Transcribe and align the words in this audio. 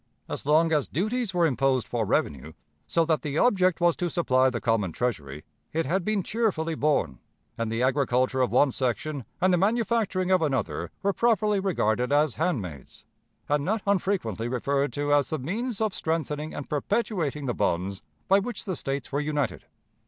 As 0.27 0.47
long 0.47 0.71
as 0.71 0.87
duties 0.87 1.31
were 1.31 1.45
imposed 1.45 1.87
for 1.87 2.07
revenue, 2.07 2.53
so 2.87 3.05
that 3.05 3.21
the 3.21 3.37
object 3.37 3.79
was 3.79 3.95
to 3.97 4.09
supply 4.09 4.49
the 4.49 4.59
common 4.59 4.91
Treasury, 4.91 5.43
it 5.73 5.85
had 5.85 6.03
been 6.03 6.23
cheerfully 6.23 6.73
borne, 6.73 7.19
and 7.55 7.71
the 7.71 7.83
agriculture 7.83 8.41
of 8.41 8.51
one 8.51 8.71
section 8.71 9.25
and 9.39 9.53
the 9.53 9.59
manufacturing 9.59 10.31
of 10.31 10.41
another 10.41 10.89
were 11.03 11.13
properly 11.13 11.59
regarded 11.59 12.11
as 12.11 12.33
handmaids, 12.41 13.05
and 13.47 13.63
not 13.63 13.83
unfrequently 13.85 14.47
referred 14.47 14.91
to 14.93 15.13
as 15.13 15.29
the 15.29 15.37
means 15.37 15.79
of 15.79 15.93
strengthening 15.93 16.51
and 16.51 16.67
perpetuating 16.67 17.45
the 17.45 17.53
bonds 17.53 18.01
by 18.27 18.39
which 18.39 18.65
the 18.65 18.75
States 18.75 19.11
were 19.11 19.21
united. 19.21 19.65